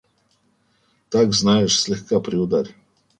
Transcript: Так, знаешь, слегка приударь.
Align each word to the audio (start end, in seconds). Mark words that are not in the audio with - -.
Так, 1.11 1.31
знаешь, 1.31 1.79
слегка 1.79 2.19
приударь. 2.19 2.73